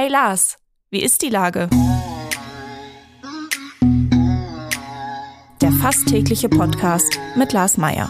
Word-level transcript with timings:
Hey 0.00 0.08
Lars, 0.08 0.58
wie 0.92 1.02
ist 1.02 1.22
die 1.22 1.28
Lage? 1.28 1.68
Der 5.60 5.72
fast 5.72 6.06
tägliche 6.06 6.48
Podcast 6.48 7.18
mit 7.34 7.52
Lars 7.52 7.78
Meier. 7.78 8.08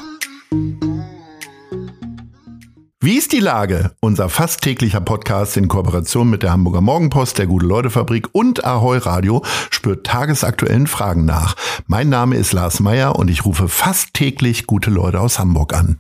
Wie 3.01 3.17
ist 3.17 3.33
die 3.33 3.41
Lage? 3.41 3.93
Unser 4.01 4.29
fast 4.29 4.61
täglicher 4.61 5.01
Podcast 5.01 5.57
in 5.57 5.69
Kooperation 5.69 6.29
mit 6.29 6.43
der 6.43 6.53
Hamburger 6.53 6.83
Morgenpost, 6.83 7.39
der 7.39 7.47
Gute-Leute-Fabrik 7.47 8.29
und 8.33 8.67
Ahoi 8.67 8.99
Radio 8.99 9.43
spürt 9.71 10.05
tagesaktuellen 10.05 10.89
Fragen 10.89 11.25
nach. 11.25 11.57
Mein 11.87 12.11
Name 12.11 12.37
ist 12.37 12.53
Lars 12.53 12.81
Meier 12.81 13.17
und 13.17 13.31
ich 13.31 13.47
rufe 13.47 13.67
fast 13.67 14.13
täglich 14.13 14.67
gute 14.67 14.91
Leute 14.91 15.23
aus 15.23 15.39
Hamburg 15.39 15.73
an. 15.73 15.99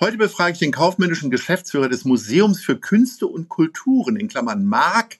Heute 0.00 0.16
befrage 0.16 0.54
ich 0.54 0.58
den 0.58 0.72
kaufmännischen 0.72 1.30
Geschäftsführer 1.30 1.90
des 1.90 2.06
Museums 2.06 2.60
für 2.60 2.78
Künste 2.78 3.26
und 3.26 3.50
Kulturen, 3.50 4.16
in 4.16 4.28
Klammern 4.28 4.64
Marc, 4.64 5.18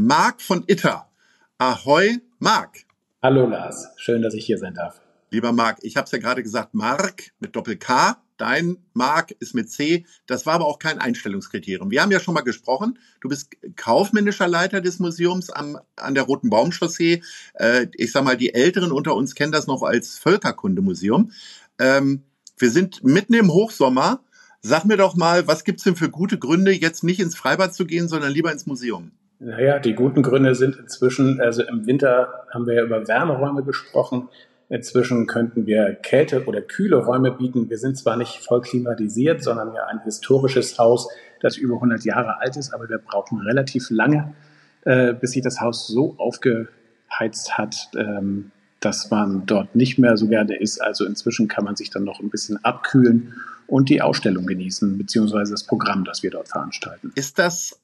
Marc 0.00 0.40
von 0.40 0.62
Itter. 0.68 1.10
Ahoi, 1.58 2.20
Marc. 2.38 2.84
Hallo 3.20 3.48
Lars, 3.48 3.88
schön, 3.96 4.22
dass 4.22 4.32
ich 4.32 4.46
hier 4.46 4.56
sein 4.56 4.74
darf. 4.74 5.00
Lieber 5.30 5.50
Marc, 5.50 5.78
ich 5.82 5.96
habe 5.96 6.04
es 6.04 6.12
ja 6.12 6.18
gerade 6.18 6.44
gesagt, 6.44 6.72
Marc 6.72 7.32
mit 7.40 7.56
Doppel-K, 7.56 8.16
dein 8.36 8.76
Marc 8.92 9.32
ist 9.40 9.56
mit 9.56 9.72
C. 9.72 10.06
Das 10.28 10.46
war 10.46 10.54
aber 10.54 10.66
auch 10.66 10.78
kein 10.78 11.00
Einstellungskriterium. 11.00 11.90
Wir 11.90 12.00
haben 12.00 12.12
ja 12.12 12.20
schon 12.20 12.34
mal 12.34 12.42
gesprochen. 12.42 13.00
Du 13.20 13.28
bist 13.28 13.50
kaufmännischer 13.74 14.46
Leiter 14.46 14.80
des 14.80 15.00
Museums 15.00 15.50
am, 15.50 15.80
an 15.96 16.14
der 16.14 16.22
Roten 16.22 16.48
Baumchaussee. 16.48 17.20
Äh, 17.54 17.88
ich 17.94 18.12
sag 18.12 18.22
mal, 18.22 18.36
die 18.36 18.54
Älteren 18.54 18.92
unter 18.92 19.16
uns 19.16 19.34
kennen 19.34 19.50
das 19.50 19.66
noch 19.66 19.82
als 19.82 20.16
Völkerkundemuseum. 20.20 21.32
Ähm, 21.80 22.22
wir 22.56 22.70
sind 22.70 23.02
mitten 23.02 23.34
im 23.34 23.52
Hochsommer. 23.52 24.20
Sag 24.60 24.84
mir 24.84 24.96
doch 24.96 25.16
mal, 25.16 25.48
was 25.48 25.64
gibt's 25.64 25.82
denn 25.82 25.96
für 25.96 26.08
gute 26.08 26.38
Gründe, 26.38 26.70
jetzt 26.70 27.02
nicht 27.02 27.18
ins 27.18 27.34
Freibad 27.34 27.74
zu 27.74 27.84
gehen, 27.84 28.06
sondern 28.06 28.30
lieber 28.30 28.52
ins 28.52 28.66
Museum? 28.66 29.10
Naja, 29.40 29.78
die 29.78 29.94
guten 29.94 30.22
Gründe 30.22 30.54
sind 30.56 30.76
inzwischen, 30.76 31.40
also 31.40 31.62
im 31.62 31.86
Winter 31.86 32.46
haben 32.52 32.66
wir 32.66 32.74
ja 32.74 32.82
über 32.82 33.06
Wärmeräume 33.06 33.62
gesprochen. 33.62 34.28
Inzwischen 34.68 35.26
könnten 35.26 35.64
wir 35.66 35.94
Kälte- 35.94 36.44
oder 36.46 36.60
kühle 36.60 36.96
Räume 36.96 37.30
bieten. 37.30 37.70
Wir 37.70 37.78
sind 37.78 37.96
zwar 37.96 38.16
nicht 38.16 38.44
voll 38.44 38.60
klimatisiert, 38.60 39.42
sondern 39.42 39.72
ja 39.74 39.86
ein 39.86 40.02
historisches 40.02 40.76
Haus, 40.78 41.08
das 41.40 41.56
über 41.56 41.76
100 41.76 42.04
Jahre 42.04 42.40
alt 42.40 42.56
ist, 42.56 42.74
aber 42.74 42.88
wir 42.88 42.98
brauchen 42.98 43.40
relativ 43.40 43.90
lange, 43.90 44.34
äh, 44.82 45.14
bis 45.14 45.30
sich 45.32 45.42
das 45.42 45.60
Haus 45.60 45.86
so 45.86 46.16
aufgeheizt 46.18 47.56
hat, 47.56 47.90
ähm, 47.96 48.50
dass 48.80 49.10
man 49.10 49.46
dort 49.46 49.74
nicht 49.74 49.98
mehr 49.98 50.16
so 50.16 50.28
gerne 50.28 50.56
ist. 50.56 50.80
Also 50.80 51.04
inzwischen 51.04 51.48
kann 51.48 51.64
man 51.64 51.76
sich 51.76 51.90
dann 51.90 52.04
noch 52.04 52.20
ein 52.20 52.30
bisschen 52.30 52.62
abkühlen 52.64 53.34
und 53.66 53.90
die 53.90 54.00
Ausstellung 54.00 54.46
genießen, 54.46 54.96
beziehungsweise 54.96 55.52
das 55.52 55.64
Programm, 55.64 56.04
das 56.04 56.22
wir 56.22 56.30
dort 56.30 56.48
veranstalten. 56.48 57.12
Ist 57.14 57.38
das, 57.38 57.78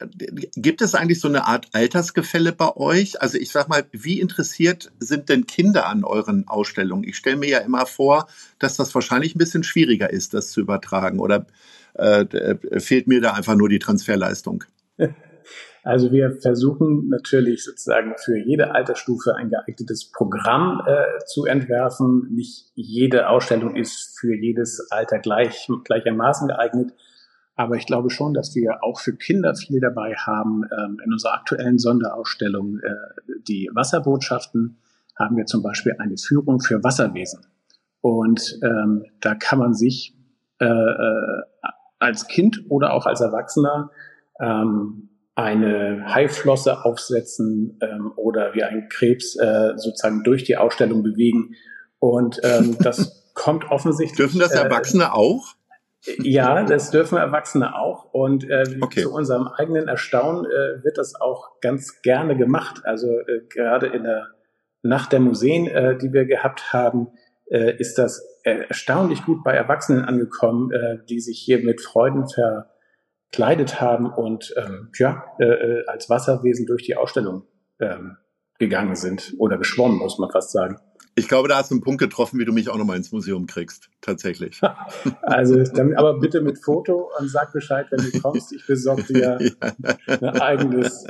gibt 0.56 0.80
es 0.80 0.94
eigentlich 0.94 1.20
so 1.20 1.28
eine 1.28 1.46
Art 1.46 1.68
Altersgefälle 1.72 2.52
bei 2.52 2.74
euch? 2.76 3.20
Also 3.20 3.36
ich 3.36 3.50
sag 3.50 3.68
mal, 3.68 3.84
wie 3.92 4.18
interessiert 4.18 4.90
sind 4.98 5.28
denn 5.28 5.46
Kinder 5.46 5.86
an 5.86 6.04
euren 6.04 6.48
Ausstellungen? 6.48 7.04
Ich 7.04 7.16
stelle 7.16 7.36
mir 7.36 7.50
ja 7.50 7.58
immer 7.58 7.84
vor, 7.84 8.28
dass 8.58 8.76
das 8.76 8.94
wahrscheinlich 8.94 9.34
ein 9.34 9.38
bisschen 9.38 9.62
schwieriger 9.62 10.08
ist, 10.08 10.32
das 10.32 10.50
zu 10.52 10.62
übertragen. 10.62 11.20
Oder 11.20 11.46
äh, 11.94 12.56
fehlt 12.80 13.06
mir 13.06 13.20
da 13.20 13.34
einfach 13.34 13.54
nur 13.54 13.68
die 13.68 13.78
Transferleistung? 13.78 14.64
Also 15.84 16.10
wir 16.12 16.32
versuchen 16.40 17.10
natürlich 17.10 17.62
sozusagen 17.62 18.14
für 18.16 18.38
jede 18.38 18.74
Altersstufe 18.74 19.36
ein 19.36 19.50
geeignetes 19.50 20.10
Programm 20.10 20.82
äh, 20.86 21.24
zu 21.26 21.44
entwerfen. 21.44 22.26
Nicht 22.30 22.72
jede 22.74 23.28
Ausstellung 23.28 23.76
ist 23.76 24.18
für 24.18 24.34
jedes 24.34 24.90
Alter 24.90 25.18
gleich, 25.18 25.68
gleichermaßen 25.84 26.48
geeignet. 26.48 26.94
Aber 27.54 27.76
ich 27.76 27.86
glaube 27.86 28.08
schon, 28.08 28.32
dass 28.32 28.54
wir 28.54 28.82
auch 28.82 28.98
für 28.98 29.14
Kinder 29.14 29.54
viel 29.54 29.78
dabei 29.78 30.14
haben. 30.14 30.64
Ähm, 30.72 31.00
in 31.04 31.12
unserer 31.12 31.34
aktuellen 31.34 31.78
Sonderausstellung, 31.78 32.80
äh, 32.80 32.94
die 33.46 33.70
Wasserbotschaften, 33.72 34.78
haben 35.18 35.36
wir 35.36 35.44
zum 35.44 35.62
Beispiel 35.62 35.94
eine 35.98 36.16
Führung 36.16 36.60
für 36.60 36.82
Wasserwesen. 36.82 37.46
Und 38.00 38.58
ähm, 38.62 39.04
da 39.20 39.34
kann 39.34 39.58
man 39.58 39.74
sich 39.74 40.16
äh, 40.60 40.64
äh, 40.64 41.42
als 41.98 42.26
Kind 42.26 42.64
oder 42.70 42.94
auch 42.94 43.06
als 43.06 43.20
Erwachsener 43.20 43.90
ähm, 44.40 45.10
eine 45.34 46.04
Haiflosse 46.14 46.84
aufsetzen 46.84 47.78
ähm, 47.82 48.12
oder 48.16 48.54
wie 48.54 48.62
ein 48.62 48.88
Krebs 48.88 49.36
äh, 49.36 49.72
sozusagen 49.76 50.22
durch 50.22 50.44
die 50.44 50.56
Ausstellung 50.56 51.02
bewegen. 51.02 51.54
Und 51.98 52.40
ähm, 52.44 52.76
das 52.78 53.30
kommt 53.34 53.70
offensichtlich. 53.70 54.16
Dürfen 54.16 54.38
das 54.38 54.54
äh, 54.54 54.62
Erwachsene 54.62 55.04
äh, 55.04 55.08
auch? 55.08 55.54
Ja, 56.18 56.62
das 56.64 56.90
dürfen 56.90 57.18
Erwachsene 57.18 57.76
auch. 57.76 58.12
Und 58.12 58.48
äh, 58.48 58.64
okay. 58.80 59.02
zu 59.02 59.12
unserem 59.12 59.48
eigenen 59.48 59.88
Erstaunen 59.88 60.44
äh, 60.44 60.84
wird 60.84 60.98
das 60.98 61.14
auch 61.20 61.60
ganz 61.60 62.02
gerne 62.02 62.36
gemacht. 62.36 62.82
Also 62.84 63.08
äh, 63.08 63.40
gerade 63.48 63.86
in 63.86 64.04
der 64.04 64.28
Nacht 64.82 65.12
der 65.12 65.20
Museen, 65.20 65.66
äh, 65.66 65.96
die 65.96 66.12
wir 66.12 66.26
gehabt 66.26 66.72
haben, 66.72 67.08
äh, 67.46 67.74
ist 67.76 67.98
das 67.98 68.22
erstaunlich 68.42 69.24
gut 69.24 69.42
bei 69.42 69.54
Erwachsenen 69.54 70.04
angekommen, 70.04 70.70
äh, 70.72 70.98
die 71.08 71.20
sich 71.20 71.40
hier 71.40 71.64
mit 71.64 71.80
Freuden 71.80 72.28
ver 72.28 72.70
gekleidet 73.34 73.80
haben 73.80 74.06
und 74.06 74.54
ähm, 74.56 74.90
ja, 74.96 75.24
äh, 75.40 75.44
äh, 75.44 75.86
als 75.86 76.08
Wasserwesen 76.08 76.66
durch 76.66 76.84
die 76.84 76.96
Ausstellung 76.96 77.42
ähm, 77.80 78.16
gegangen 78.58 78.94
sind 78.94 79.34
oder 79.38 79.58
geschwommen, 79.58 79.98
muss 79.98 80.18
man 80.18 80.30
fast 80.30 80.52
sagen. 80.52 80.78
Ich 81.16 81.28
glaube, 81.28 81.48
da 81.48 81.56
hast 81.56 81.70
du 81.70 81.74
einen 81.74 81.82
Punkt 81.82 82.00
getroffen, 82.00 82.38
wie 82.38 82.44
du 82.44 82.52
mich 82.52 82.68
auch 82.68 82.76
nochmal 82.76 82.96
ins 82.96 83.12
Museum 83.12 83.46
kriegst. 83.46 83.88
Tatsächlich. 84.00 84.60
also, 85.22 85.62
dann, 85.62 85.94
aber 85.96 86.18
bitte 86.18 86.42
mit 86.42 86.58
Foto 86.58 87.10
und 87.18 87.28
sag 87.28 87.52
Bescheid, 87.52 87.86
wenn 87.90 88.10
du 88.10 88.20
kommst. 88.20 88.52
Ich 88.52 88.66
besorge 88.66 89.02
dir 89.04 89.38
ja. 89.40 89.72
eine, 90.06 90.42
eigenes, 90.42 91.06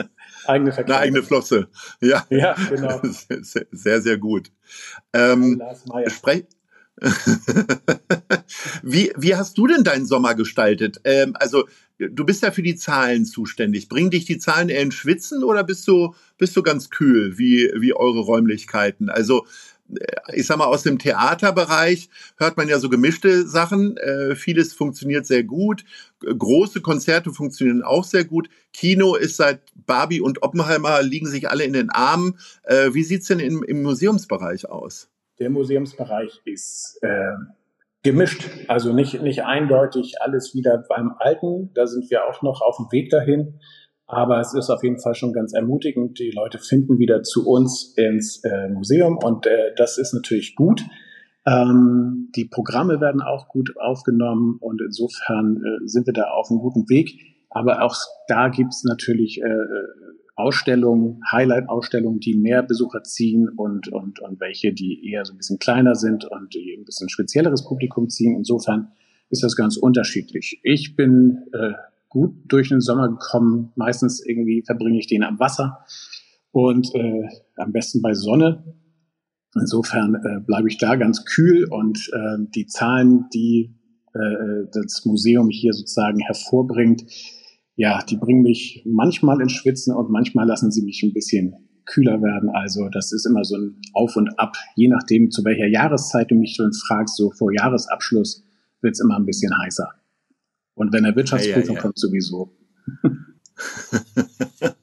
eigene 0.46 0.72
Verkleidung. 0.72 1.02
Eine 1.02 1.06
eigene 1.06 1.22
Flosse. 1.22 1.68
Ja. 2.00 2.24
Ja, 2.30 2.54
genau. 2.70 3.00
Sehr, 3.72 4.02
sehr 4.02 4.18
gut. 4.18 4.50
Ähm, 5.12 5.62
sprech, 6.08 6.44
wie, 8.82 9.12
wie 9.16 9.34
hast 9.34 9.58
du 9.58 9.66
denn 9.66 9.84
deinen 9.84 10.06
Sommer 10.06 10.34
gestaltet? 10.34 11.00
Ähm, 11.04 11.34
also, 11.38 11.64
du 11.98 12.24
bist 12.24 12.42
ja 12.42 12.50
für 12.50 12.62
die 12.62 12.76
Zahlen 12.76 13.24
zuständig. 13.24 13.88
Bringen 13.88 14.10
dich 14.10 14.24
die 14.24 14.38
Zahlen 14.38 14.68
eher 14.68 14.82
in 14.82 14.92
Schwitzen 14.92 15.44
oder 15.44 15.64
bist 15.64 15.86
du, 15.86 16.14
bist 16.38 16.56
du 16.56 16.62
ganz 16.62 16.90
kühl, 16.90 17.38
wie, 17.38 17.70
wie 17.76 17.94
eure 17.94 18.20
Räumlichkeiten? 18.20 19.08
Also, 19.08 19.46
äh, 19.94 20.04
ich 20.32 20.46
sag 20.46 20.58
mal, 20.58 20.66
aus 20.66 20.82
dem 20.82 20.98
Theaterbereich 20.98 22.08
hört 22.36 22.56
man 22.56 22.68
ja 22.68 22.78
so 22.78 22.88
gemischte 22.88 23.46
Sachen. 23.46 23.96
Äh, 23.96 24.34
vieles 24.34 24.72
funktioniert 24.72 25.26
sehr 25.26 25.44
gut. 25.44 25.84
Große 26.20 26.80
Konzerte 26.80 27.32
funktionieren 27.32 27.82
auch 27.82 28.04
sehr 28.04 28.24
gut. 28.24 28.48
Kino 28.72 29.14
ist 29.14 29.36
seit 29.36 29.60
Barbie 29.86 30.20
und 30.20 30.42
Oppenheimer 30.42 31.02
liegen 31.02 31.26
sich 31.26 31.48
alle 31.48 31.64
in 31.64 31.74
den 31.74 31.90
Armen. 31.90 32.38
Äh, 32.64 32.94
wie 32.94 33.04
sieht's 33.04 33.28
denn 33.28 33.40
im, 33.40 33.62
im 33.62 33.82
Museumsbereich 33.82 34.68
aus? 34.68 35.08
Der 35.38 35.50
Museumsbereich 35.50 36.40
ist 36.44 36.98
äh, 37.02 37.32
gemischt, 38.04 38.48
also 38.68 38.92
nicht, 38.92 39.22
nicht 39.22 39.44
eindeutig 39.44 40.20
alles 40.20 40.54
wieder 40.54 40.84
beim 40.88 41.14
Alten. 41.18 41.70
Da 41.74 41.86
sind 41.86 42.10
wir 42.10 42.26
auch 42.26 42.42
noch 42.42 42.60
auf 42.60 42.76
dem 42.76 42.92
Weg 42.92 43.10
dahin. 43.10 43.58
Aber 44.06 44.38
es 44.38 44.52
ist 44.54 44.68
auf 44.68 44.84
jeden 44.84 45.00
Fall 45.00 45.14
schon 45.14 45.32
ganz 45.32 45.54
ermutigend. 45.54 46.18
Die 46.18 46.30
Leute 46.30 46.58
finden 46.58 46.98
wieder 46.98 47.22
zu 47.22 47.48
uns 47.48 47.94
ins 47.96 48.44
äh, 48.44 48.68
Museum 48.68 49.18
und 49.18 49.46
äh, 49.46 49.74
das 49.76 49.96
ist 49.96 50.12
natürlich 50.12 50.54
gut. 50.54 50.82
Ähm, 51.46 52.30
die 52.36 52.44
Programme 52.44 53.00
werden 53.00 53.22
auch 53.22 53.48
gut 53.48 53.72
aufgenommen 53.78 54.58
und 54.60 54.82
insofern 54.82 55.56
äh, 55.56 55.88
sind 55.88 56.06
wir 56.06 56.12
da 56.12 56.24
auf 56.24 56.50
einem 56.50 56.60
guten 56.60 56.88
Weg. 56.90 57.18
Aber 57.48 57.82
auch 57.82 57.96
da 58.28 58.48
gibt's 58.48 58.84
natürlich 58.84 59.40
äh, 59.40 59.46
äh 59.46 60.03
Ausstellungen, 60.36 61.20
Highlight-Ausstellungen, 61.30 62.20
die 62.20 62.34
mehr 62.36 62.62
Besucher 62.62 63.02
ziehen 63.04 63.48
und, 63.48 63.88
und, 63.88 64.20
und 64.20 64.40
welche, 64.40 64.72
die 64.72 65.08
eher 65.08 65.24
so 65.24 65.32
ein 65.32 65.36
bisschen 65.36 65.58
kleiner 65.58 65.94
sind 65.94 66.24
und 66.24 66.54
die 66.54 66.76
ein 66.76 66.84
bisschen 66.84 67.08
spezielleres 67.08 67.64
Publikum 67.64 68.08
ziehen. 68.08 68.34
Insofern 68.36 68.88
ist 69.30 69.44
das 69.44 69.56
ganz 69.56 69.76
unterschiedlich. 69.76 70.60
Ich 70.62 70.96
bin 70.96 71.44
äh, 71.52 71.74
gut 72.08 72.34
durch 72.46 72.68
den 72.68 72.80
Sommer 72.80 73.08
gekommen. 73.08 73.72
Meistens 73.76 74.24
irgendwie 74.24 74.62
verbringe 74.62 74.98
ich 74.98 75.06
den 75.06 75.22
am 75.22 75.38
Wasser 75.38 75.84
und 76.50 76.94
äh, 76.94 77.28
am 77.56 77.72
besten 77.72 78.02
bei 78.02 78.14
Sonne. 78.14 78.64
Insofern 79.54 80.16
äh, 80.16 80.40
bleibe 80.40 80.68
ich 80.68 80.78
da 80.78 80.96
ganz 80.96 81.24
kühl 81.24 81.64
und 81.70 82.10
äh, 82.12 82.44
die 82.54 82.66
Zahlen, 82.66 83.26
die 83.32 83.76
äh, 84.14 84.66
das 84.72 85.04
Museum 85.04 85.48
hier 85.48 85.72
sozusagen 85.72 86.18
hervorbringt, 86.18 87.04
ja, 87.76 88.02
die 88.08 88.16
bringen 88.16 88.42
mich 88.42 88.82
manchmal 88.86 89.40
ins 89.40 89.52
Schwitzen 89.52 89.94
und 89.94 90.10
manchmal 90.10 90.46
lassen 90.46 90.70
sie 90.70 90.82
mich 90.82 91.02
ein 91.02 91.12
bisschen 91.12 91.54
kühler 91.86 92.22
werden. 92.22 92.48
Also 92.50 92.88
das 92.88 93.12
ist 93.12 93.26
immer 93.26 93.44
so 93.44 93.56
ein 93.56 93.80
Auf 93.92 94.16
und 94.16 94.38
Ab, 94.38 94.56
je 94.76 94.88
nachdem, 94.88 95.30
zu 95.30 95.44
welcher 95.44 95.66
Jahreszeit 95.66 96.30
du 96.30 96.34
mich 96.34 96.54
schon 96.56 96.72
fragst. 96.72 97.16
So 97.16 97.30
vor 97.30 97.52
Jahresabschluss 97.52 98.44
wird's 98.80 99.00
immer 99.00 99.16
ein 99.16 99.26
bisschen 99.26 99.52
heißer. 99.58 99.88
Und 100.74 100.92
wenn 100.92 101.04
der 101.04 101.16
Wirtschaftsprüfer 101.16 101.60
ja, 101.60 101.66
ja, 101.66 101.74
ja. 101.74 101.80
kommt, 101.80 101.98
sowieso. 101.98 102.56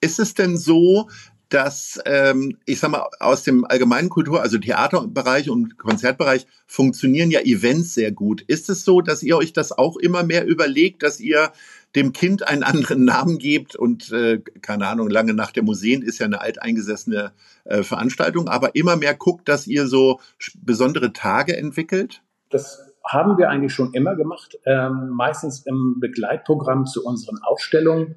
ist 0.00 0.18
es 0.18 0.34
denn 0.34 0.56
so, 0.56 1.08
dass, 1.48 2.00
ähm, 2.06 2.58
ich 2.64 2.80
sag 2.80 2.90
mal, 2.90 3.06
aus 3.20 3.44
dem 3.44 3.66
allgemeinen 3.66 4.08
Kultur, 4.08 4.40
also 4.40 4.56
Theaterbereich 4.56 5.50
und 5.50 5.76
Konzertbereich 5.76 6.46
funktionieren 6.66 7.30
ja 7.30 7.40
Events 7.40 7.94
sehr 7.94 8.10
gut. 8.10 8.40
Ist 8.42 8.70
es 8.70 8.84
so, 8.84 9.02
dass 9.02 9.22
ihr 9.22 9.36
euch 9.36 9.52
das 9.52 9.70
auch 9.70 9.98
immer 9.98 10.22
mehr 10.22 10.46
überlegt, 10.46 11.02
dass 11.02 11.20
ihr 11.20 11.52
dem 11.94 12.12
Kind 12.12 12.46
einen 12.46 12.62
anderen 12.62 13.04
Namen 13.04 13.38
gebt 13.38 13.76
und 13.76 14.12
äh, 14.12 14.40
keine 14.60 14.88
Ahnung, 14.88 15.10
lange 15.10 15.34
nach 15.34 15.50
der 15.50 15.62
Museen 15.62 16.02
ist 16.02 16.18
ja 16.18 16.26
eine 16.26 16.40
alteingesessene 16.40 17.32
äh, 17.64 17.82
Veranstaltung, 17.82 18.48
aber 18.48 18.74
immer 18.74 18.96
mehr 18.96 19.14
guckt, 19.14 19.48
dass 19.48 19.66
ihr 19.66 19.86
so 19.86 20.20
besondere 20.62 21.12
Tage 21.12 21.56
entwickelt? 21.56 22.22
Das 22.50 22.80
haben 23.04 23.36
wir 23.36 23.50
eigentlich 23.50 23.74
schon 23.74 23.94
immer 23.94 24.14
gemacht, 24.14 24.58
ähm, 24.64 25.10
meistens 25.10 25.66
im 25.66 25.96
Begleitprogramm 26.00 26.86
zu 26.86 27.04
unseren 27.04 27.38
Ausstellungen 27.42 28.16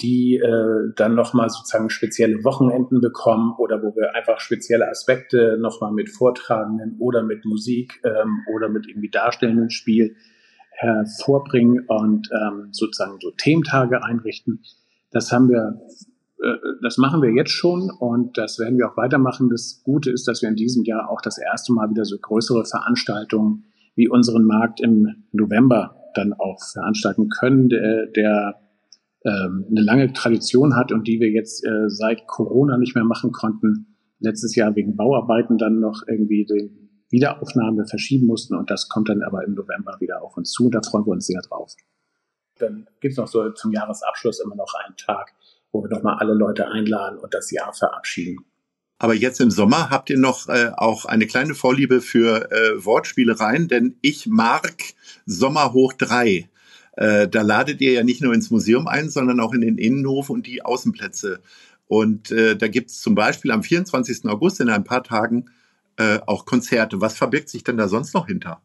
die 0.00 0.36
äh, 0.36 0.92
dann 0.94 1.14
nochmal 1.14 1.48
sozusagen 1.48 1.88
spezielle 1.88 2.44
Wochenenden 2.44 3.00
bekommen 3.00 3.54
oder 3.56 3.82
wo 3.82 3.96
wir 3.96 4.14
einfach 4.14 4.40
spezielle 4.40 4.88
Aspekte 4.88 5.56
nochmal 5.58 5.92
mit 5.92 6.10
Vortragenden 6.10 6.96
oder 6.98 7.22
mit 7.22 7.44
Musik 7.46 8.00
ähm, 8.04 8.44
oder 8.54 8.68
mit 8.68 8.86
irgendwie 8.86 9.10
darstellenden 9.10 9.70
Spiel 9.70 10.16
hervorbringen 10.76 11.84
und 11.88 12.28
ähm, 12.32 12.68
sozusagen 12.72 13.18
so 13.20 13.30
Thementage 13.30 14.04
einrichten. 14.04 14.62
Das 15.10 15.32
haben 15.32 15.48
wir, 15.48 15.80
äh, 16.42 16.56
das 16.82 16.98
machen 16.98 17.22
wir 17.22 17.32
jetzt 17.32 17.52
schon 17.52 17.90
und 17.90 18.36
das 18.36 18.58
werden 18.58 18.78
wir 18.78 18.90
auch 18.90 18.96
weitermachen. 18.96 19.48
Das 19.48 19.82
Gute 19.84 20.10
ist, 20.10 20.28
dass 20.28 20.42
wir 20.42 20.48
in 20.48 20.56
diesem 20.56 20.84
Jahr 20.84 21.10
auch 21.10 21.20
das 21.20 21.38
erste 21.38 21.72
Mal 21.72 21.90
wieder 21.90 22.04
so 22.04 22.16
größere 22.18 22.64
Veranstaltungen 22.64 23.64
wie 23.94 24.08
unseren 24.08 24.44
Markt 24.44 24.80
im 24.80 25.24
November 25.32 25.96
dann 26.14 26.34
auch 26.34 26.58
veranstalten 26.72 27.28
können, 27.28 27.68
der, 27.68 28.06
der 28.06 28.60
ähm, 29.24 29.66
eine 29.70 29.80
lange 29.80 30.12
Tradition 30.12 30.76
hat 30.76 30.92
und 30.92 31.08
die 31.08 31.20
wir 31.20 31.30
jetzt 31.30 31.64
äh, 31.66 31.88
seit 31.88 32.26
Corona 32.26 32.76
nicht 32.78 32.94
mehr 32.94 33.04
machen 33.04 33.32
konnten. 33.32 33.96
Letztes 34.18 34.54
Jahr 34.54 34.74
wegen 34.76 34.96
Bauarbeiten 34.96 35.58
dann 35.58 35.80
noch 35.80 36.02
irgendwie 36.06 36.46
die 36.46 36.85
Wiederaufnahme 37.16 37.86
verschieben 37.86 38.26
mussten 38.26 38.54
und 38.54 38.70
das 38.70 38.88
kommt 38.88 39.08
dann 39.08 39.22
aber 39.22 39.44
im 39.44 39.54
November 39.54 39.96
wieder 40.00 40.22
auf 40.22 40.36
uns 40.36 40.52
zu 40.52 40.66
und 40.66 40.74
da 40.74 40.80
freuen 40.82 41.06
wir 41.06 41.12
uns 41.12 41.26
sehr 41.26 41.40
drauf. 41.40 41.72
Dann 42.58 42.86
gibt's 43.00 43.16
noch 43.16 43.28
so 43.28 43.50
zum 43.50 43.72
Jahresabschluss 43.72 44.40
immer 44.40 44.54
noch 44.54 44.72
einen 44.84 44.96
Tag, 44.96 45.32
wo 45.72 45.82
wir 45.82 45.90
nochmal 45.90 46.18
alle 46.18 46.34
Leute 46.34 46.68
einladen 46.68 47.18
und 47.18 47.32
das 47.32 47.50
Jahr 47.50 47.72
verabschieden. 47.72 48.44
Aber 48.98 49.14
jetzt 49.14 49.40
im 49.40 49.50
Sommer 49.50 49.90
habt 49.90 50.08
ihr 50.08 50.18
noch 50.18 50.48
äh, 50.48 50.70
auch 50.74 51.04
eine 51.04 51.26
kleine 51.26 51.54
Vorliebe 51.54 52.00
für 52.00 52.50
äh, 52.50 52.84
Wortspielereien, 52.84 53.68
denn 53.68 53.96
ich 54.00 54.26
mag 54.26 54.74
Sommer 55.26 55.72
hoch 55.72 55.92
drei. 55.92 56.48
Äh, 56.92 57.28
da 57.28 57.42
ladet 57.42 57.82
ihr 57.82 57.92
ja 57.92 58.04
nicht 58.04 58.22
nur 58.22 58.32
ins 58.32 58.50
Museum 58.50 58.88
ein, 58.88 59.10
sondern 59.10 59.40
auch 59.40 59.52
in 59.52 59.60
den 59.60 59.76
Innenhof 59.76 60.30
und 60.30 60.46
die 60.46 60.64
Außenplätze. 60.64 61.40
Und 61.88 62.30
äh, 62.30 62.56
da 62.56 62.68
gibt 62.68 62.90
es 62.90 63.00
zum 63.00 63.14
Beispiel 63.14 63.50
am 63.50 63.62
24. 63.62 64.24
August 64.26 64.60
in 64.60 64.70
ein 64.70 64.84
paar 64.84 65.02
Tagen 65.02 65.50
äh, 65.98 66.18
auch 66.26 66.44
Konzerte. 66.44 67.00
Was 67.00 67.16
verbirgt 67.16 67.48
sich 67.48 67.64
denn 67.64 67.76
da 67.76 67.88
sonst 67.88 68.14
noch 68.14 68.26
hinter? 68.26 68.62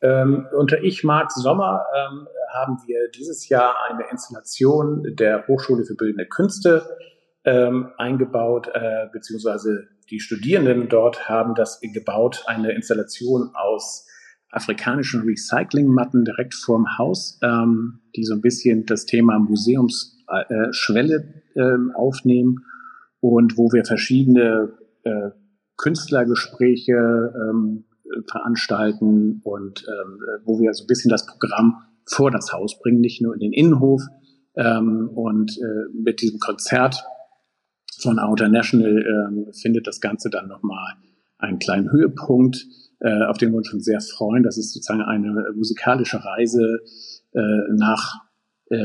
Ähm, 0.00 0.46
unter 0.56 0.82
Ich 0.82 1.04
mag 1.04 1.32
Sommer 1.32 1.84
ähm, 1.96 2.28
haben 2.52 2.78
wir 2.86 3.08
dieses 3.10 3.48
Jahr 3.48 3.74
eine 3.88 4.04
Installation 4.10 5.16
der 5.16 5.46
Hochschule 5.48 5.84
für 5.84 5.94
Bildende 5.94 6.26
Künste 6.26 6.96
ähm, 7.44 7.92
eingebaut, 7.98 8.70
äh, 8.74 9.06
beziehungsweise 9.12 9.88
die 10.10 10.20
Studierenden 10.20 10.88
dort 10.88 11.28
haben 11.28 11.54
das 11.54 11.80
gebaut, 11.80 12.44
eine 12.46 12.72
Installation 12.72 13.50
aus 13.54 14.06
afrikanischen 14.50 15.22
Recyclingmatten 15.22 16.24
direkt 16.24 16.54
vorm 16.54 16.96
Haus, 16.96 17.38
ähm, 17.42 18.00
die 18.16 18.24
so 18.24 18.34
ein 18.34 18.40
bisschen 18.40 18.86
das 18.86 19.04
Thema 19.04 19.38
Museumsschwelle 19.38 21.42
äh, 21.54 21.60
äh, 21.60 21.94
aufnehmen 21.94 22.64
und 23.20 23.58
wo 23.58 23.70
wir 23.72 23.84
verschiedene 23.84 24.72
äh, 25.04 25.30
Künstlergespräche 25.78 27.32
ähm, 27.34 27.84
veranstalten 28.30 29.40
und 29.44 29.86
ähm, 29.88 30.20
wo 30.44 30.60
wir 30.60 30.74
so 30.74 30.84
ein 30.84 30.86
bisschen 30.86 31.10
das 31.10 31.24
Programm 31.26 31.82
vor 32.04 32.30
das 32.30 32.52
Haus 32.52 32.78
bringen, 32.78 33.00
nicht 33.00 33.22
nur 33.22 33.34
in 33.34 33.40
den 33.40 33.52
Innenhof. 33.52 34.02
Ähm, 34.54 35.08
und 35.14 35.56
äh, 35.58 35.92
mit 35.92 36.20
diesem 36.20 36.38
Konzert 36.40 37.04
von 38.00 38.18
Outer 38.18 38.48
National 38.48 39.04
ähm, 39.06 39.52
findet 39.52 39.86
das 39.86 40.00
Ganze 40.00 40.28
dann 40.30 40.48
nochmal 40.48 40.94
einen 41.38 41.58
kleinen 41.58 41.90
Höhepunkt 41.90 42.66
äh, 43.00 43.24
auf 43.24 43.38
den 43.38 43.52
wir 43.52 43.58
uns 43.58 43.68
schon 43.68 43.80
sehr 43.80 44.00
freuen. 44.00 44.42
Das 44.42 44.58
ist 44.58 44.72
sozusagen 44.72 45.02
eine 45.02 45.52
musikalische 45.54 46.24
Reise 46.24 46.80
äh, 47.32 47.40
nach 47.76 48.24
äh, 48.70 48.76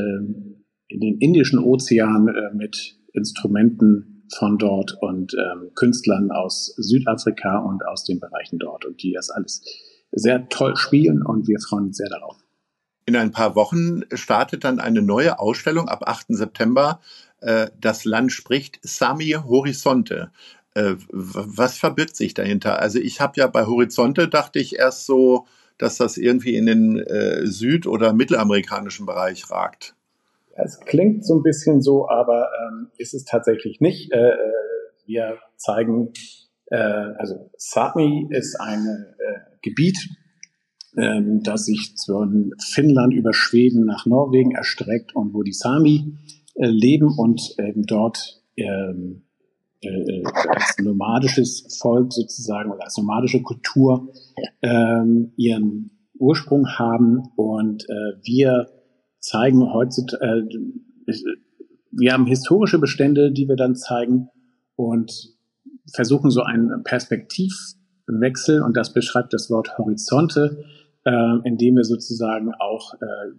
in 0.88 1.00
den 1.00 1.18
Indischen 1.18 1.58
Ozean 1.58 2.28
äh, 2.28 2.54
mit 2.54 2.96
Instrumenten 3.12 4.13
von 4.36 4.58
dort 4.58 4.96
und 5.00 5.34
ähm, 5.34 5.70
Künstlern 5.74 6.30
aus 6.30 6.74
Südafrika 6.76 7.58
und 7.58 7.86
aus 7.86 8.04
den 8.04 8.20
Bereichen 8.20 8.58
dort 8.58 8.84
und 8.84 9.02
die 9.02 9.12
das 9.12 9.30
alles 9.30 9.62
sehr 10.12 10.48
toll 10.48 10.76
spielen 10.76 11.22
und 11.22 11.48
wir 11.48 11.58
freuen 11.60 11.86
uns 11.86 11.96
sehr 11.96 12.08
darauf. 12.08 12.36
In 13.06 13.16
ein 13.16 13.32
paar 13.32 13.54
Wochen 13.54 14.02
startet 14.14 14.64
dann 14.64 14.80
eine 14.80 15.02
neue 15.02 15.38
Ausstellung 15.38 15.88
ab 15.88 16.04
8. 16.06 16.26
September. 16.28 17.00
Äh, 17.40 17.68
das 17.78 18.04
Land 18.04 18.32
spricht 18.32 18.78
Sami 18.82 19.32
Horizonte. 19.32 20.30
Äh, 20.74 20.94
was 21.10 21.76
verbirgt 21.76 22.16
sich 22.16 22.34
dahinter? 22.34 22.78
Also 22.78 22.98
ich 22.98 23.20
habe 23.20 23.34
ja 23.36 23.46
bei 23.46 23.66
Horizonte 23.66 24.28
dachte 24.28 24.58
ich 24.58 24.76
erst 24.76 25.06
so, 25.06 25.46
dass 25.76 25.96
das 25.96 26.16
irgendwie 26.16 26.56
in 26.56 26.66
den 26.66 26.98
äh, 26.98 27.46
süd- 27.46 27.86
oder 27.86 28.12
mittelamerikanischen 28.12 29.06
Bereich 29.06 29.50
ragt. 29.50 29.94
Es 30.56 30.80
klingt 30.80 31.26
so 31.26 31.36
ein 31.36 31.42
bisschen 31.42 31.82
so, 31.82 32.08
aber 32.08 32.48
ähm, 32.62 32.90
ist 32.98 33.14
es 33.14 33.24
tatsächlich 33.24 33.80
nicht. 33.80 34.12
Äh, 34.12 34.30
äh 34.30 34.52
wir 35.06 35.38
zeigen, 35.56 36.12
äh, 36.66 36.76
also 36.76 37.50
Sápmi 37.58 38.32
ist 38.32 38.58
ein 38.60 38.86
äh, 39.18 39.40
Gebiet, 39.62 39.98
ähm, 40.96 41.42
das 41.42 41.66
sich 41.66 41.94
von 42.06 42.52
Finnland 42.58 43.12
über 43.14 43.32
Schweden 43.32 43.84
nach 43.84 44.06
Norwegen 44.06 44.52
erstreckt 44.52 45.14
und 45.14 45.34
wo 45.34 45.42
die 45.42 45.52
Sami 45.52 46.16
äh, 46.54 46.66
leben 46.66 47.08
und 47.18 47.54
eben 47.58 47.82
dort 47.84 48.42
ähm, 48.56 49.24
äh, 49.82 50.22
als 50.48 50.78
nomadisches 50.78 51.78
Volk 51.80 52.12
sozusagen 52.12 52.70
oder 52.70 52.84
als 52.84 52.96
nomadische 52.96 53.42
Kultur 53.42 54.12
ähm, 54.62 55.32
ihren 55.36 55.90
Ursprung 56.18 56.66
haben 56.68 57.30
und 57.36 57.84
äh, 57.84 58.16
wir 58.22 58.68
zeigen 59.24 59.72
heutzutage, 59.72 60.48
äh, 61.06 61.12
wir 61.90 62.12
haben 62.12 62.26
historische 62.26 62.78
Bestände, 62.78 63.32
die 63.32 63.48
wir 63.48 63.56
dann 63.56 63.76
zeigen 63.76 64.28
und 64.76 65.34
versuchen 65.92 66.30
so 66.30 66.42
einen 66.42 66.82
Perspektivwechsel 66.82 68.62
und 68.62 68.76
das 68.76 68.92
beschreibt 68.92 69.32
das 69.32 69.50
Wort 69.50 69.78
Horizonte, 69.78 70.64
äh, 71.04 71.36
indem 71.44 71.76
wir 71.76 71.84
sozusagen 71.84 72.52
auch 72.54 72.94
äh, 72.94 73.32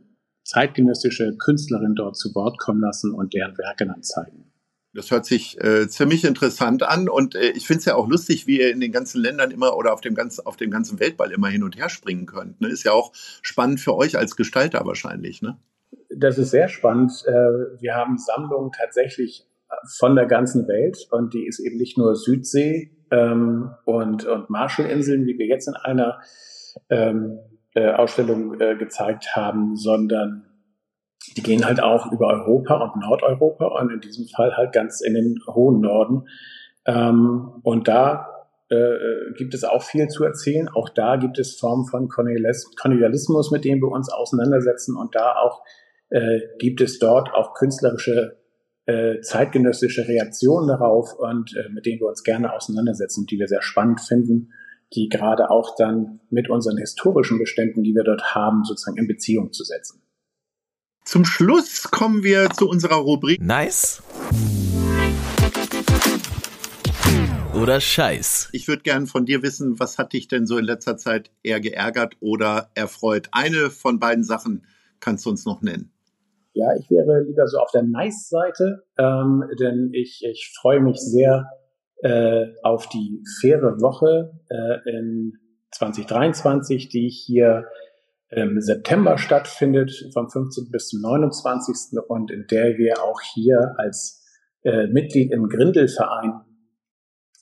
zeitgenössische 0.44 1.36
Künstlerinnen 1.38 1.96
dort 1.96 2.18
zu 2.18 2.34
Wort 2.36 2.60
kommen 2.60 2.82
lassen 2.82 3.14
und 3.14 3.34
deren 3.34 3.58
Werke 3.58 3.86
dann 3.86 4.04
zeigen. 4.04 4.52
Das 4.94 5.12
hört 5.12 5.26
sich 5.26 5.62
äh, 5.62 5.90
ziemlich 5.90 6.24
interessant 6.24 6.84
an 6.84 7.10
und 7.10 7.36
äh, 7.36 7.50
ich 7.50 7.68
finde 7.68 7.80
es 7.80 7.86
ja 7.86 7.96
auch 7.96 8.08
lustig, 8.08 8.48
wie 8.48 8.60
ihr 8.60 8.72
in 8.72 8.80
den 8.80 8.94
ganzen 8.94 9.22
Ländern 9.22 9.52
immer 9.52 9.76
oder 9.76 9.94
auf 9.94 10.00
dem, 10.00 10.16
ganz, 10.16 10.40
auf 10.40 10.56
dem 10.56 10.72
ganzen 10.72 11.00
Weltball 11.02 11.32
immer 11.32 11.50
hin 11.50 11.64
und 11.64 11.76
her 11.76 11.90
springen 11.90 12.26
könnt. 12.26 12.62
Ne? 12.62 12.70
Ist 12.70 12.84
ja 12.84 12.94
auch 12.94 13.12
spannend 13.42 13.82
für 13.82 13.96
euch 13.96 14.18
als 14.18 14.38
Gestalter 14.38 14.86
wahrscheinlich. 14.86 15.42
Ne? 15.42 15.58
Das 16.18 16.38
ist 16.38 16.52
sehr 16.52 16.68
spannend. 16.68 17.12
Äh, 17.28 17.32
wir 17.82 17.96
haben 17.96 18.18
Sammlungen 18.18 18.72
tatsächlich 18.72 19.46
von 19.98 20.16
der 20.16 20.26
ganzen 20.26 20.68
Welt 20.68 21.08
und 21.12 21.34
die 21.34 21.46
ist 21.46 21.60
eben 21.60 21.78
nicht 21.78 21.98
nur 21.98 22.16
Südsee 22.16 22.92
ähm, 23.12 23.72
und, 23.86 24.26
und 24.26 24.50
Marshallinseln, 24.50 25.26
wie 25.26 25.38
wir 25.38 25.48
jetzt 25.48 25.68
in 25.68 25.76
einer 25.76 26.20
ähm, 26.90 27.40
äh, 27.74 27.92
Ausstellung 27.92 28.60
äh, 28.60 28.76
gezeigt 28.76 29.36
haben, 29.36 29.76
sondern 29.76 30.46
die 31.36 31.44
gehen 31.44 31.66
halt 31.66 31.82
auch 31.82 32.12
über 32.12 32.28
Europa 32.28 32.76
und 32.76 33.02
Nordeuropa 33.02 33.66
und 33.66 33.92
in 33.92 34.00
diesem 34.00 34.28
Fall 34.28 34.56
halt 34.56 34.74
ganz 34.74 35.02
in 35.02 35.14
den 35.14 35.40
hohen 35.48 35.82
Norden. 35.82 36.28
Ähm, 36.86 37.60
und 37.64 37.88
da 37.88 38.28
äh, 38.70 39.34
gibt 39.38 39.54
es 39.54 39.64
auch 39.64 39.84
viel 39.84 40.08
zu 40.08 40.24
erzählen. 40.24 40.70
Auch 40.70 40.90
da 40.90 41.18
gibt 41.18 41.40
es 41.40 41.58
Formen 41.58 41.86
von 41.86 42.08
Kolonialismus, 42.10 43.52
mit 43.52 43.66
denen 43.66 43.82
wir 43.82 43.90
uns 43.90 44.12
auseinandersetzen. 44.12 44.96
Und 44.96 45.16
da 45.16 45.36
auch 45.36 45.64
äh, 46.10 46.40
gibt 46.60 46.82
es 46.82 47.00
dort 47.00 47.34
auch 47.34 47.54
künstlerische 47.54 48.38
äh, 48.86 49.20
zeitgenössische 49.22 50.08
Reaktionen 50.08 50.68
darauf 50.68 51.14
und 51.18 51.56
äh, 51.56 51.70
mit 51.70 51.86
denen 51.86 52.00
wir 52.00 52.08
uns 52.08 52.24
gerne 52.24 52.54
auseinandersetzen, 52.54 53.26
die 53.26 53.40
wir 53.40 53.48
sehr 53.48 53.64
spannend 53.64 54.02
finden, 54.02 54.54
die 54.94 55.10
gerade 55.10 55.50
auch 55.50 55.76
dann 55.76 56.20
mit 56.30 56.50
unseren 56.50 56.78
historischen 56.78 57.40
Beständen, 57.40 57.84
die 57.84 57.96
wir 57.96 58.04
dort 58.04 58.36
haben, 58.36 58.64
sozusagen 58.64 58.98
in 58.98 59.08
Beziehung 59.08 59.52
zu 59.52 59.64
setzen. 59.64 60.02
Zum 61.04 61.26
Schluss 61.26 61.90
kommen 61.92 62.24
wir 62.24 62.50
zu 62.50 62.70
unserer 62.70 62.96
Rubrik. 62.96 63.42
Nice. 63.42 64.04
Oder 67.54 67.80
Scheiß. 67.80 68.50
Ich 68.52 68.68
würde 68.68 68.84
gerne 68.84 69.08
von 69.08 69.26
dir 69.26 69.42
wissen, 69.42 69.80
was 69.80 69.98
hat 69.98 70.14
dich 70.14 70.28
denn 70.28 70.46
so 70.46 70.58
in 70.58 70.66
letzter 70.66 70.98
Zeit 70.98 71.32
eher 71.42 71.62
geärgert 71.62 72.18
oder 72.20 72.70
erfreut? 72.76 73.30
Eine 73.32 73.70
von 73.70 74.00
beiden 74.00 74.24
Sachen 74.24 74.66
kannst 75.00 75.26
du 75.26 75.30
uns 75.30 75.46
noch 75.46 75.62
nennen. 75.62 75.95
Ja, 76.56 76.74
ich 76.80 76.90
wäre 76.90 77.24
lieber 77.24 77.48
so 77.48 77.58
auf 77.58 77.70
der 77.72 77.84
Nice-Seite, 77.84 78.84
ähm, 78.98 79.44
denn 79.60 79.90
ich, 79.92 80.24
ich 80.26 80.54
freue 80.58 80.80
mich 80.80 81.02
sehr 81.02 81.50
äh, 82.02 82.46
auf 82.64 82.88
die 82.88 83.22
faire 83.42 83.82
Woche 83.82 84.32
äh, 84.50 84.90
in 84.90 85.34
2023, 85.72 86.88
die 86.88 87.10
hier 87.10 87.66
im 88.30 88.62
September 88.62 89.18
stattfindet, 89.18 89.92
vom 90.14 90.30
15. 90.30 90.72
bis 90.72 90.88
zum 90.88 91.02
29. 91.02 92.00
und 92.08 92.32
in 92.32 92.48
der 92.48 92.78
wir 92.78 93.04
auch 93.04 93.20
hier 93.34 93.76
als 93.78 94.26
äh, 94.64 94.88
Mitglied 94.88 95.34
im 95.34 95.50
Grindelverein 95.50 96.40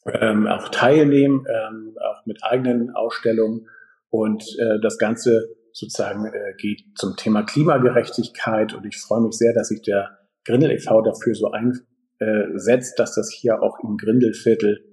ähm, 0.08 0.48
auch 0.48 0.70
teilnehmen, 0.70 1.46
ähm, 1.48 1.96
auch 2.02 2.26
mit 2.26 2.44
eigenen 2.44 2.90
Ausstellungen. 2.96 3.68
Und 4.10 4.44
äh, 4.60 4.80
das 4.82 4.98
Ganze 4.98 5.56
sozusagen 5.74 6.26
äh, 6.28 6.54
geht 6.58 6.84
zum 6.96 7.16
Thema 7.18 7.44
Klimagerechtigkeit. 7.44 8.74
Und 8.74 8.86
ich 8.86 8.98
freue 8.98 9.22
mich 9.22 9.36
sehr, 9.36 9.54
dass 9.54 9.68
sich 9.68 9.82
der 9.82 10.18
Grindel 10.46 10.72
e.V. 10.72 11.02
dafür 11.02 11.36
so 11.36 11.52
einsetzt, 11.52 13.00
dass 13.00 13.16
das 13.16 13.32
hier 13.32 13.62
auch 13.62 13.80
im 13.84 13.98
Grindelviertel 13.98 14.86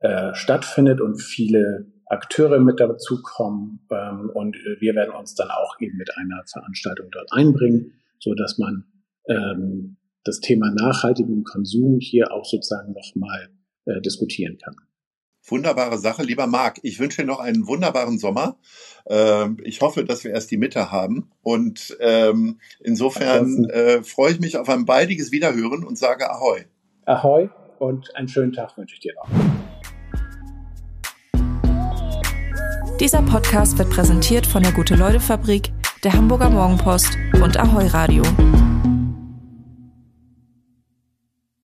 äh, 0.00 0.32
stattfindet 0.34 1.00
und 1.00 1.20
viele 1.20 1.92
Akteure 2.06 2.60
mit 2.60 2.80
dazukommen. 2.80 3.86
Ähm, 3.90 4.30
und 4.32 4.56
äh, 4.56 4.80
wir 4.80 4.94
werden 4.94 5.14
uns 5.14 5.34
dann 5.34 5.50
auch 5.50 5.78
eben 5.80 5.96
mit 5.96 6.16
einer 6.16 6.42
Veranstaltung 6.46 7.08
dort 7.10 7.32
einbringen, 7.32 7.92
so 8.20 8.34
dass 8.34 8.58
man 8.58 8.84
ähm, 9.28 9.96
das 10.24 10.40
Thema 10.40 10.70
nachhaltigen 10.70 11.44
Konsum 11.44 11.98
hier 12.00 12.32
auch 12.32 12.44
sozusagen 12.44 12.92
nochmal 12.92 13.48
äh, 13.86 14.00
diskutieren 14.00 14.58
kann. 14.58 14.76
Wunderbare 15.50 15.98
Sache, 15.98 16.22
lieber 16.22 16.46
Marc. 16.46 16.78
Ich 16.82 16.98
wünsche 16.98 17.22
dir 17.22 17.26
noch 17.26 17.40
einen 17.40 17.66
wunderbaren 17.66 18.18
Sommer. 18.18 18.56
Ähm, 19.06 19.58
ich 19.62 19.80
hoffe, 19.80 20.04
dass 20.04 20.24
wir 20.24 20.32
erst 20.32 20.50
die 20.50 20.56
Mitte 20.56 20.90
haben. 20.90 21.30
Und 21.42 21.96
ähm, 22.00 22.58
insofern 22.80 23.64
äh, 23.66 24.02
freue 24.02 24.32
ich 24.32 24.40
mich 24.40 24.56
auf 24.56 24.68
ein 24.68 24.84
baldiges 24.84 25.32
Wiederhören 25.32 25.84
und 25.84 25.98
sage 25.98 26.30
Ahoi. 26.30 26.64
Ahoi 27.06 27.48
und 27.78 28.14
einen 28.16 28.28
schönen 28.28 28.52
Tag 28.52 28.76
wünsche 28.76 28.94
ich 28.94 29.00
dir 29.00 29.14
noch. 29.14 29.28
Dieser 33.00 33.22
Podcast 33.22 33.78
wird 33.78 33.90
präsentiert 33.90 34.44
von 34.44 34.62
der 34.62 34.72
Gute-Leute-Fabrik, 34.72 35.70
der 36.02 36.12
Hamburger 36.14 36.50
Morgenpost 36.50 37.16
und 37.40 37.56
Ahoi 37.56 37.86
Radio. 37.86 38.24